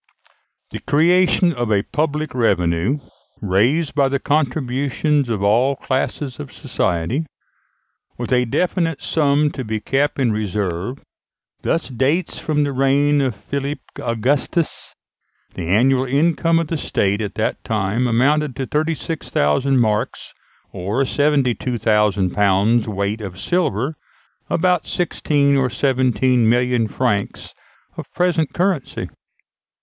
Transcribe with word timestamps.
The 0.71 0.79
creation 0.79 1.53
of 1.53 1.69
a 1.71 1.83
public 1.83 2.33
revenue, 2.33 2.97
raised 3.39 3.93
by 3.93 4.07
the 4.07 4.17
contributions 4.17 5.29
of 5.29 5.43
all 5.43 5.75
classes 5.75 6.39
of 6.39 6.51
society, 6.51 7.27
with 8.17 8.31
a 8.33 8.45
definite 8.45 8.99
sum 9.03 9.51
to 9.51 9.63
be 9.63 9.79
kept 9.79 10.17
in 10.19 10.31
reserve, 10.31 10.97
thus 11.61 11.89
dates 11.89 12.39
from 12.39 12.63
the 12.63 12.73
reign 12.73 13.21
of 13.21 13.35
Philip 13.35 13.77
Augustus. 14.01 14.95
The 15.53 15.67
annual 15.67 16.05
income 16.05 16.57
of 16.57 16.69
the 16.69 16.77
State 16.77 17.21
at 17.21 17.35
that 17.35 17.63
time 17.63 18.07
amounted 18.07 18.55
to 18.55 18.65
36,000 18.65 19.79
marks, 19.79 20.33
or 20.71 21.05
72,000 21.05 22.31
pounds' 22.31 22.87
weight 22.87 23.21
of 23.21 23.39
silver 23.39 23.95
about 24.49 24.87
sixteen 24.87 25.55
or 25.55 25.69
seventeen 25.69 26.49
million 26.49 26.87
francs 26.87 27.53
of 27.97 28.11
present 28.13 28.51
currency. 28.51 29.07